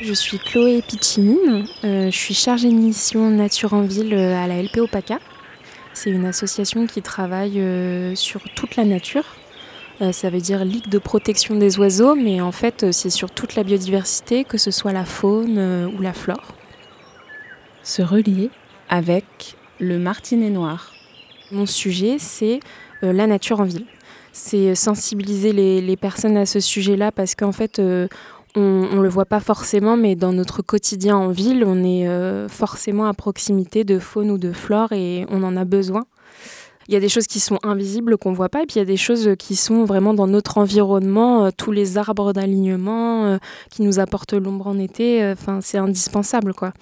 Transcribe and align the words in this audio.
Je 0.00 0.12
suis 0.12 0.38
Chloé 0.38 0.80
Piccinine, 0.80 1.66
euh, 1.82 2.08
je 2.08 2.16
suis 2.16 2.34
chargée 2.34 2.68
de 2.68 2.74
mission 2.74 3.30
Nature 3.30 3.74
en 3.74 3.82
Ville 3.82 4.14
euh, 4.14 4.36
à 4.36 4.46
la 4.46 4.62
LPO 4.62 4.86
PACA. 4.86 5.18
C'est 5.92 6.10
une 6.10 6.24
association 6.24 6.86
qui 6.86 7.02
travaille 7.02 7.58
euh, 7.58 8.14
sur 8.14 8.40
toute 8.54 8.76
la 8.76 8.84
nature. 8.84 9.24
ça 10.12 10.30
veut 10.30 10.40
dire 10.40 10.64
Ligue 10.64 10.88
de 10.88 10.98
protection 10.98 11.56
des 11.56 11.80
oiseaux, 11.80 12.14
mais 12.14 12.40
en 12.40 12.52
fait 12.52 12.92
c'est 12.92 13.10
sur 13.10 13.32
toute 13.32 13.56
la 13.56 13.64
biodiversité, 13.64 14.44
que 14.44 14.56
ce 14.56 14.70
soit 14.70 14.92
la 14.92 15.04
faune 15.04 15.58
ou 15.92 16.00
la 16.00 16.12
flore. 16.12 16.54
Se 17.82 18.00
relier 18.00 18.50
avec 18.88 19.56
le 19.80 19.98
martinet 19.98 20.50
noir. 20.50 20.92
Mon 21.50 21.66
sujet 21.66 22.18
c'est 22.20 22.60
la 23.02 23.26
nature 23.26 23.58
en 23.58 23.64
ville. 23.64 23.86
C'est 24.32 24.76
sensibiliser 24.76 25.52
les, 25.52 25.80
les, 25.80 25.96
personnes 25.96 26.36
à 26.36 26.46
ce 26.46 26.60
sujet-là 26.60 27.10
parce 27.10 27.34
qu'en 27.34 27.50
fait 27.50 27.80
on 28.58 28.96
ne 28.96 29.02
le 29.02 29.08
voit 29.08 29.26
pas 29.26 29.40
forcément, 29.40 29.96
mais 29.96 30.16
dans 30.16 30.32
notre 30.32 30.62
quotidien 30.62 31.16
en 31.16 31.28
ville, 31.28 31.64
on 31.64 31.84
est 31.84 32.08
euh, 32.08 32.48
forcément 32.48 33.06
à 33.06 33.14
proximité 33.14 33.84
de 33.84 33.98
faune 33.98 34.30
ou 34.30 34.38
de 34.38 34.52
flore 34.52 34.92
et 34.92 35.26
on 35.30 35.42
en 35.42 35.56
a 35.56 35.64
besoin. 35.64 36.06
Il 36.88 36.94
y 36.94 36.96
a 36.96 37.00
des 37.00 37.10
choses 37.10 37.26
qui 37.26 37.38
sont 37.38 37.58
invisibles 37.62 38.16
qu'on 38.16 38.32
voit 38.32 38.48
pas, 38.48 38.62
et 38.62 38.66
puis 38.66 38.76
il 38.76 38.78
y 38.78 38.82
a 38.82 38.86
des 38.86 38.96
choses 38.96 39.30
qui 39.38 39.56
sont 39.56 39.84
vraiment 39.84 40.14
dans 40.14 40.26
notre 40.26 40.56
environnement, 40.56 41.44
euh, 41.44 41.50
tous 41.54 41.70
les 41.70 41.98
arbres 41.98 42.32
d'alignement 42.32 43.26
euh, 43.26 43.38
qui 43.70 43.82
nous 43.82 43.98
apportent 43.98 44.32
l'ombre 44.32 44.68
en 44.68 44.78
été, 44.78 45.22
enfin 45.30 45.60
c'est 45.60 45.76
indispensable 45.76 46.54
quoi. 46.54 46.72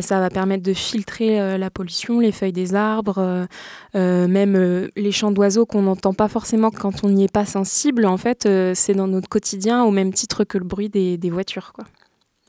ça 0.00 0.20
va 0.20 0.30
permettre 0.30 0.62
de 0.62 0.72
filtrer 0.72 1.58
la 1.58 1.70
pollution, 1.70 2.20
les 2.20 2.32
feuilles 2.32 2.52
des 2.52 2.74
arbres, 2.74 3.46
même 3.94 4.88
les 4.96 5.12
chants 5.12 5.32
d'oiseaux 5.32 5.66
qu'on 5.66 5.82
n'entend 5.82 6.14
pas 6.14 6.28
forcément 6.28 6.70
quand 6.70 7.04
on 7.04 7.10
n'y 7.10 7.24
est 7.24 7.32
pas 7.32 7.44
sensible. 7.44 8.06
En 8.06 8.16
fait, 8.16 8.48
c'est 8.74 8.94
dans 8.94 9.06
notre 9.06 9.28
quotidien 9.28 9.84
au 9.84 9.90
même 9.90 10.12
titre 10.12 10.44
que 10.44 10.56
le 10.56 10.64
bruit 10.64 10.88
des, 10.88 11.30
voitures. 11.30 11.74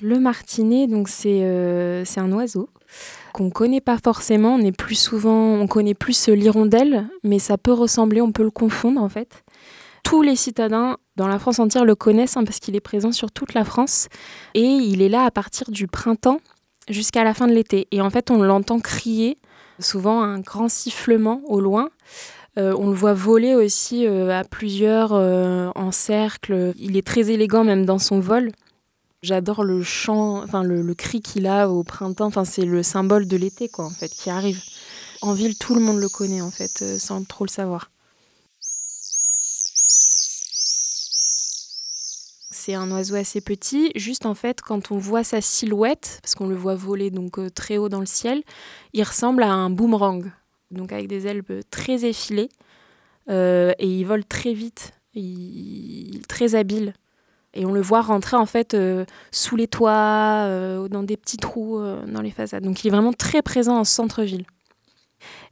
Le 0.01 0.19
martinet, 0.19 0.87
donc 0.87 1.09
c'est 1.09 1.43
un 1.43 2.31
oiseau 2.31 2.69
qu'on 3.33 3.49
connaît 3.49 3.81
pas 3.81 3.97
forcément. 4.03 4.55
On 4.55 4.61
est 4.61 4.75
plus 4.75 4.95
souvent, 4.95 5.53
on 5.53 5.67
connaît 5.67 5.93
plus 5.93 6.29
l'hirondelle, 6.29 7.07
mais 7.23 7.39
ça 7.39 7.57
peut 7.57 7.73
ressembler, 7.73 8.21
on 8.21 8.31
peut 8.31 8.43
le 8.43 8.51
confondre 8.51 9.01
en 9.01 9.09
fait. 9.09 9.43
Tous 10.03 10.21
les 10.21 10.35
citadins 10.35 10.97
dans 11.15 11.27
la 11.27 11.39
France 11.39 11.59
entière 11.59 11.85
le 11.85 11.95
connaissent 11.95 12.37
hein, 12.37 12.43
parce 12.43 12.59
qu'il 12.59 12.75
est 12.75 12.81
présent 12.81 13.11
sur 13.11 13.31
toute 13.31 13.53
la 13.53 13.63
France 13.63 14.07
et 14.53 14.61
il 14.61 15.01
est 15.01 15.09
là 15.09 15.23
à 15.23 15.31
partir 15.31 15.71
du 15.71 15.87
printemps 15.87 16.39
jusqu'à 16.89 17.23
la 17.23 17.33
fin 17.33 17.47
de 17.47 17.53
l'été. 17.53 17.87
Et 17.91 18.01
en 18.01 18.09
fait, 18.09 18.29
on 18.31 18.41
l'entend 18.41 18.79
crier, 18.79 19.37
souvent 19.79 20.21
un 20.21 20.39
grand 20.39 20.69
sifflement 20.69 21.41
au 21.45 21.59
loin. 21.59 21.89
Euh, 22.59 22.75
on 22.77 22.89
le 22.89 22.95
voit 22.95 23.13
voler 23.13 23.55
aussi 23.55 24.05
euh, 24.05 24.29
à 24.29 24.43
plusieurs 24.43 25.13
euh, 25.13 25.69
en 25.75 25.91
cercle. 25.91 26.73
Il 26.77 26.97
est 26.97 27.05
très 27.05 27.31
élégant 27.31 27.63
même 27.63 27.85
dans 27.85 27.97
son 27.97 28.19
vol. 28.19 28.51
J'adore 29.23 29.63
le 29.63 29.81
chant, 29.81 30.43
enfin 30.43 30.63
le, 30.63 30.93
cri 30.93 31.21
qu'il 31.21 31.47
a 31.47 31.69
au 31.69 31.83
printemps. 31.83 32.25
Enfin, 32.25 32.43
c'est 32.43 32.65
le 32.65 32.83
symbole 32.83 33.25
de 33.25 33.37
l'été, 33.37 33.69
quoi, 33.69 33.85
en 33.85 33.89
fait, 33.89 34.09
qui 34.09 34.29
arrive. 34.29 34.61
En 35.21 35.31
ville, 35.31 35.57
tout 35.57 35.75
le 35.75 35.79
monde 35.79 35.97
le 35.97 36.09
connaît, 36.09 36.41
en 36.41 36.51
fait, 36.51 36.81
euh, 36.81 36.99
sans 36.99 37.23
trop 37.23 37.45
le 37.45 37.49
savoir. 37.49 37.89
C'est 42.51 42.73
un 42.73 42.91
oiseau 42.91 43.15
assez 43.15 43.39
petit. 43.39 43.93
Juste 43.95 44.25
en 44.25 44.35
fait, 44.35 44.61
quand 44.61 44.91
on 44.91 44.97
voit 44.97 45.23
sa 45.23 45.39
silhouette, 45.39 46.19
parce 46.21 46.35
qu'on 46.35 46.47
le 46.47 46.55
voit 46.55 46.75
voler 46.75 47.09
donc 47.09 47.39
euh, 47.39 47.49
très 47.49 47.77
haut 47.77 47.87
dans 47.87 48.01
le 48.01 48.05
ciel, 48.05 48.43
il 48.91 49.03
ressemble 49.03 49.43
à 49.43 49.53
un 49.53 49.69
boomerang, 49.69 50.31
donc 50.69 50.91
avec 50.91 51.07
des 51.07 51.27
ailes 51.27 51.43
euh, 51.49 51.61
très 51.71 52.03
effilées, 52.03 52.49
et 53.29 53.73
il 53.79 54.03
vole 54.03 54.25
très 54.25 54.53
vite, 54.53 54.91
il 55.13 56.17
est 56.17 56.27
très 56.27 56.55
habile. 56.55 56.93
Et 57.53 57.65
on 57.65 57.71
le 57.71 57.81
voit 57.81 58.01
rentrer 58.01 58.35
en 58.35 58.45
fait 58.45 58.73
euh, 58.73 59.05
sous 59.31 59.55
les 59.55 59.67
toits, 59.67 59.91
euh, 60.47 60.87
dans 60.87 61.03
des 61.03 61.17
petits 61.17 61.37
trous 61.37 61.77
euh, 61.77 62.03
dans 62.07 62.21
les 62.21 62.31
façades. 62.31 62.63
Donc 62.63 62.83
il 62.83 62.87
est 62.87 62.91
vraiment 62.91 63.13
très 63.13 63.41
présent 63.41 63.77
en 63.77 63.83
centre-ville. 63.83 64.45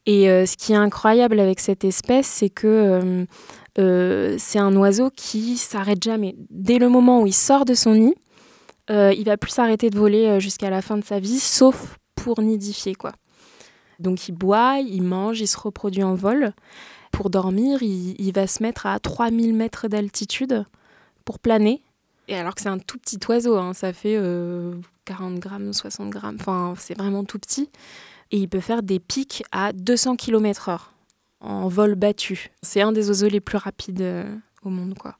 Et 0.08 0.26
ce 0.26 0.58
qui 0.58 0.74
est 0.74 0.78
incroyable 0.78 1.40
avec 1.40 1.60
cette 1.60 1.86
espèce, 1.86 2.26
c'est 2.26 2.50
que 2.50 3.28
c'est 3.76 4.58
un 4.58 4.76
oiseau 4.76 5.12
qui 5.16 5.58
s'arrête 5.58 6.04
jamais. 6.04 6.36
Dès 6.50 6.80
le 6.80 6.90
moment 6.90 7.22
où 7.22 7.28
il 7.28 7.36
sort 7.36 7.66
de 7.66 7.76
son 7.76 7.94
nid, 7.94 8.16
il 8.90 9.24
va 9.26 9.38
plus 9.38 9.52
s'arrêter 9.52 9.92
de 9.92 10.00
voler 10.00 10.40
jusqu'à 10.40 10.72
la 10.72 10.82
fin 10.82 10.98
de 10.98 11.04
sa 11.04 11.20
vie, 11.20 11.40
sauf 11.40 12.00
pour 12.16 12.42
nidifier 12.42 12.96
quoi. 12.96 13.12
Donc 14.00 14.28
il 14.28 14.32
boit, 14.32 14.80
il 14.80 15.04
mange, 15.04 15.40
il 15.40 15.48
se 15.48 15.60
reproduit 15.60 16.04
en 16.04 16.16
vol. 16.16 16.54
Pour 17.12 17.30
dormir, 17.30 17.84
il, 17.84 18.20
il 18.20 18.34
va 18.34 18.48
se 18.48 18.64
mettre 18.64 18.88
à 18.88 18.98
3000 18.98 19.54
mètres 19.54 19.88
d'altitude 19.88 20.66
pour 21.26 21.38
planer 21.38 21.84
et 22.32 22.38
alors 22.38 22.56
que 22.56 22.62
c'est 22.62 22.70
un 22.70 22.80
tout 22.80 22.98
petit 22.98 23.20
oiseau, 23.28 23.58
hein, 23.58 23.74
ça 23.74 23.92
fait 23.92 24.16
40 24.16 24.22
euh, 24.22 25.38
grammes, 25.38 25.74
60 25.74 26.10
grammes, 26.10 26.38
enfin 26.40 26.74
c'est 26.78 26.98
vraiment 26.98 27.26
tout 27.26 27.40
petit. 27.40 27.70
Et 28.32 28.38
il 28.38 28.48
peut 28.48 28.62
faire 28.62 28.84
des 28.84 29.00
pics 29.00 29.44
à 29.52 29.74
200 29.74 30.16
km/h 30.16 30.80
en 31.42 31.68
vol 31.68 31.96
battu. 31.96 32.52
C'est 32.62 32.80
un 32.82 32.94
des 32.94 33.10
oiseaux 33.10 33.28
les 33.28 33.42
plus 33.42 33.58
rapides 33.58 34.02
euh, 34.02 34.34
au 34.64 34.70
monde, 34.70 34.98
quoi. 34.98 35.18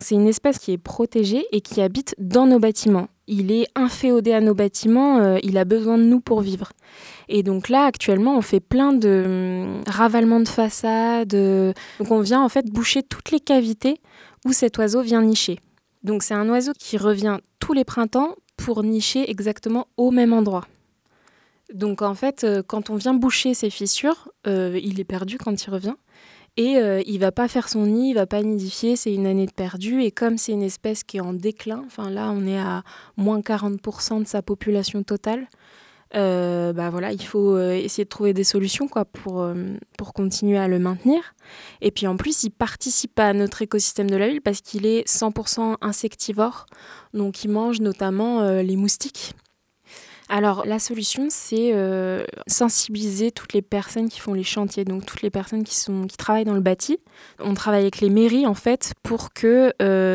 C'est 0.00 0.14
une 0.14 0.28
espèce 0.28 0.58
qui 0.58 0.72
est 0.72 0.78
protégée 0.78 1.44
et 1.52 1.60
qui 1.60 1.82
habite 1.82 2.14
dans 2.18 2.46
nos 2.46 2.60
bâtiments. 2.60 3.08
Il 3.26 3.50
est 3.50 3.66
inféodé 3.74 4.32
à 4.32 4.40
nos 4.40 4.54
bâtiments, 4.54 5.18
euh, 5.18 5.38
il 5.42 5.58
a 5.58 5.66
besoin 5.66 5.98
de 5.98 6.04
nous 6.04 6.20
pour 6.20 6.40
vivre. 6.40 6.72
Et 7.28 7.42
donc 7.42 7.68
là, 7.68 7.84
actuellement, 7.84 8.38
on 8.38 8.42
fait 8.42 8.60
plein 8.60 8.94
de 8.94 9.24
hum, 9.26 9.82
ravalements 9.86 10.40
de 10.40 10.48
façades. 10.48 11.74
Donc 11.98 12.10
on 12.10 12.20
vient 12.20 12.40
en 12.40 12.48
fait 12.48 12.70
boucher 12.70 13.02
toutes 13.02 13.32
les 13.32 13.40
cavités 13.40 14.00
où 14.46 14.52
cet 14.54 14.78
oiseau 14.78 15.02
vient 15.02 15.20
nicher. 15.20 15.58
Donc 16.02 16.22
c'est 16.22 16.34
un 16.34 16.48
oiseau 16.48 16.72
qui 16.78 16.96
revient 16.96 17.38
tous 17.58 17.72
les 17.72 17.84
printemps 17.84 18.34
pour 18.56 18.82
nicher 18.82 19.30
exactement 19.30 19.88
au 19.96 20.10
même 20.10 20.32
endroit. 20.32 20.66
Donc 21.72 22.02
en 22.02 22.14
fait, 22.14 22.44
euh, 22.44 22.62
quand 22.66 22.90
on 22.90 22.96
vient 22.96 23.14
boucher 23.14 23.54
ces 23.54 23.70
fissures, 23.70 24.30
euh, 24.46 24.78
il 24.82 25.00
est 25.00 25.04
perdu 25.04 25.38
quand 25.38 25.62
il 25.62 25.70
revient. 25.70 25.94
Et 26.56 26.78
euh, 26.78 27.02
il 27.06 27.20
va 27.20 27.30
pas 27.30 27.46
faire 27.46 27.68
son 27.68 27.86
nid, 27.86 28.10
il 28.10 28.14
va 28.14 28.26
pas 28.26 28.42
nidifier, 28.42 28.96
c'est 28.96 29.14
une 29.14 29.26
année 29.26 29.46
de 29.46 29.52
perdu. 29.52 30.02
Et 30.02 30.10
comme 30.10 30.38
c'est 30.38 30.52
une 30.52 30.62
espèce 30.62 31.04
qui 31.04 31.18
est 31.18 31.20
en 31.20 31.32
déclin, 31.32 31.84
enfin 31.86 32.10
là 32.10 32.30
on 32.32 32.46
est 32.46 32.58
à 32.58 32.82
moins 33.16 33.40
40% 33.40 34.22
de 34.22 34.26
sa 34.26 34.42
population 34.42 35.02
totale, 35.04 35.46
euh, 36.14 36.72
bah 36.72 36.88
voilà, 36.90 37.12
il 37.12 37.22
faut 37.22 37.54
euh, 37.54 37.72
essayer 37.72 38.04
de 38.04 38.08
trouver 38.08 38.32
des 38.32 38.44
solutions 38.44 38.88
quoi, 38.88 39.04
pour, 39.04 39.42
euh, 39.42 39.54
pour 39.98 40.14
continuer 40.14 40.56
à 40.56 40.66
le 40.66 40.78
maintenir. 40.78 41.34
Et 41.80 41.90
puis 41.90 42.06
en 42.06 42.16
plus, 42.16 42.44
il 42.44 42.50
participe 42.50 43.18
à 43.18 43.32
notre 43.32 43.62
écosystème 43.62 44.08
de 44.08 44.16
la 44.16 44.28
ville 44.28 44.40
parce 44.40 44.60
qu'il 44.60 44.86
est 44.86 45.06
100% 45.06 45.76
insectivore, 45.80 46.66
donc 47.12 47.44
il 47.44 47.50
mange 47.50 47.80
notamment 47.80 48.42
les 48.60 48.76
moustiques. 48.76 49.34
Alors 50.30 50.66
la 50.66 50.78
solution, 50.78 51.28
c'est 51.30 51.74
sensibiliser 52.46 53.30
toutes 53.30 53.54
les 53.54 53.62
personnes 53.62 54.08
qui 54.08 54.20
font 54.20 54.34
les 54.34 54.44
chantiers, 54.44 54.84
donc 54.84 55.06
toutes 55.06 55.22
les 55.22 55.30
personnes 55.30 55.64
qui, 55.64 55.74
sont, 55.74 56.06
qui 56.06 56.18
travaillent 56.18 56.44
dans 56.44 56.54
le 56.54 56.60
bâti. 56.60 56.98
On 57.38 57.54
travaille 57.54 57.80
avec 57.80 58.00
les 58.00 58.10
mairies 58.10 58.46
en 58.46 58.54
fait 58.54 58.92
pour 59.02 59.32
que 59.32 59.72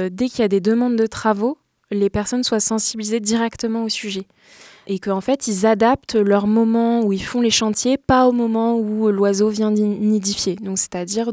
dès 0.10 0.30
qu'il 0.30 0.40
y 0.40 0.46
a 0.46 0.50
des 0.50 0.62
demandes 0.62 0.96
de 0.96 1.08
travaux, 1.08 1.58
les 1.90 2.10
personnes 2.12 2.44
soient 2.44 2.60
sensibilisées 2.60 3.20
directement 3.20 3.84
au 3.84 3.90
sujet 3.90 4.28
et 4.88 5.00
qu'en 5.00 5.22
fait 5.22 5.48
ils 5.48 5.66
adaptent 5.66 6.16
leur 6.16 6.48
moment 6.48 7.02
où 7.02 7.14
ils 7.14 7.24
font 7.24 7.42
les 7.42 7.50
chantiers, 7.50 7.98
pas 7.98 8.28
au 8.28 8.32
moment 8.32 8.78
où 8.78 9.10
l'oiseau 9.10 9.50
vient 9.50 9.72
nidifier. 9.72 10.58
C'est-à-dire 10.76 11.32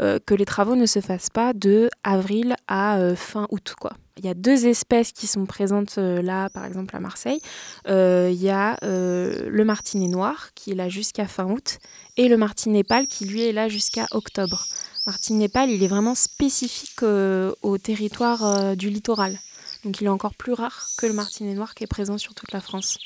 euh, 0.00 0.18
que 0.24 0.34
les 0.34 0.44
travaux 0.44 0.76
ne 0.76 0.86
se 0.86 1.00
fassent 1.00 1.30
pas 1.30 1.52
de 1.52 1.90
avril 2.04 2.54
à 2.68 2.98
euh, 2.98 3.16
fin 3.16 3.48
août. 3.50 3.74
Il 4.16 4.24
y 4.24 4.28
a 4.28 4.34
deux 4.34 4.66
espèces 4.66 5.12
qui 5.12 5.26
sont 5.26 5.44
présentes 5.44 5.96
euh, 5.98 6.22
là, 6.22 6.50
par 6.50 6.64
exemple 6.64 6.94
à 6.94 7.00
Marseille. 7.00 7.40
il 7.86 8.42
y 8.42 8.50
a 8.50 8.76
le 8.82 9.64
martinet 9.64 10.08
noir 10.08 10.50
qui 10.54 10.72
est 10.72 10.74
là 10.74 10.88
jusqu'à 10.88 11.26
fin 11.26 11.46
août 11.46 11.78
et 12.16 12.28
le 12.28 12.36
martinet 12.36 12.84
pâle 12.84 13.06
qui 13.06 13.24
lui 13.24 13.42
est 13.42 13.52
là 13.52 13.68
jusqu'à 13.68 14.06
octobre. 14.12 14.64
Martinet 15.06 15.48
pâle, 15.48 15.70
il 15.70 15.82
est 15.82 15.88
vraiment 15.88 16.14
spécifique 16.14 17.02
au 17.02 17.78
territoire 17.78 18.76
du 18.76 18.90
littoral. 18.90 19.38
Donc 19.84 20.00
il 20.00 20.06
est 20.06 20.10
encore 20.10 20.34
plus 20.34 20.52
rare 20.52 20.88
que 20.98 21.06
le 21.06 21.12
martinet 21.12 21.54
noir 21.54 21.74
qui 21.74 21.84
est 21.84 21.88
présent 21.88 22.18
sur 22.18 22.34
toute 22.34 22.52
la 22.52 22.60
France. 22.60 22.98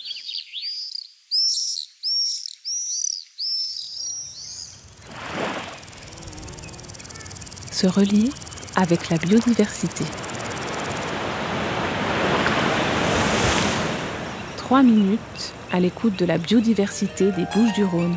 Se 7.70 7.86
relier 7.86 8.30
avec 8.76 9.10
la 9.10 9.19
biodiversité. 9.19 10.04
3 14.56 14.82
minutes 14.82 15.52
à 15.70 15.80
l'écoute 15.80 16.18
de 16.18 16.25
la 16.25 16.38
biodiversité 16.38 17.30
des 17.32 17.44
Bouches 17.54 17.75
du 17.75 17.84
Rhône. 17.84 18.16